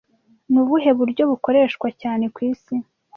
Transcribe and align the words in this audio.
Ni 0.51 0.57
ubuhe 0.61 0.89
buryo 0.99 1.23
bukoreshwa 1.31 1.87
cyane 2.01 2.25
ku 2.33 2.39
isi 2.51 2.75